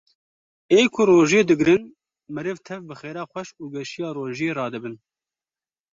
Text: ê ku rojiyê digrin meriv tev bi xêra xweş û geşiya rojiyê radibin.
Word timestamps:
ê 0.77 0.79
ku 0.93 1.01
rojiyê 1.09 1.41
digrin 1.49 1.83
meriv 2.35 2.57
tev 2.67 2.81
bi 2.87 2.95
xêra 2.99 3.23
xweş 3.31 3.49
û 3.61 3.63
geşiya 3.73 4.09
rojiyê 4.17 4.51
radibin. 4.59 4.95